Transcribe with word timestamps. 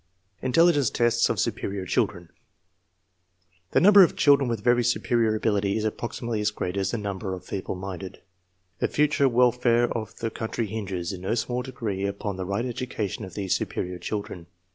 Intelligence 0.41 0.89
tests 0.89 1.29
of 1.29 1.39
superior 1.39 1.85
children. 1.85 2.29
The 3.69 3.79
number 3.79 4.01
ef 4.03 4.15
children 4.15 4.49
with 4.49 4.63
very 4.63 4.83
superior 4.83 5.35
ability 5.35 5.77
is 5.77 5.85
approximately 5.85 6.41
as 6.41 6.49
great 6.49 6.75
as 6.75 6.89
the 6.89 6.97
number 6.97 7.35
of 7.35 7.45
feeble 7.45 7.75
minded. 7.75 8.17
The 8.79 8.87
future 8.87 9.29
wel 9.29 9.51
fare 9.51 9.95
of 9.95 10.17
the 10.17 10.31
country 10.31 10.65
hinges, 10.65 11.13
in 11.13 11.21
no 11.21 11.35
small 11.35 11.61
degree, 11.61 12.07
upon 12.07 12.35
the 12.37 12.45
right 12.45 12.65
education 12.65 13.25
of 13.25 13.35
these 13.35 13.53
superior 13.55 13.99
children. 13.99 14.47